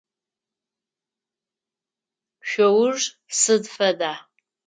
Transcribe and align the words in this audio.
Шъоур 2.49 2.95
сыд 3.39 3.63
фэда? 3.73 4.13